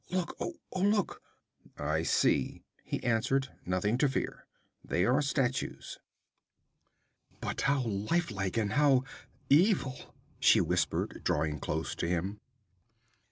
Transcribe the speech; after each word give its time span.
'Look! 0.09 0.35
Oh, 0.39 0.53
look!' 0.75 1.21
'I 1.77 2.01
see,' 2.01 2.63
he 2.83 3.03
answered. 3.03 3.49
'Nothing 3.67 3.99
to 3.99 4.09
fear. 4.09 4.47
They 4.83 5.05
are 5.05 5.21
statues.' 5.21 5.99
'But 7.39 7.61
how 7.61 7.81
life 7.83 8.31
like 8.31 8.57
and 8.57 8.73
how 8.73 9.03
evil!' 9.47 10.15
she 10.39 10.59
whispered, 10.59 11.21
drawing 11.23 11.59
close 11.59 11.93
to 11.97 12.07
him. 12.07 12.39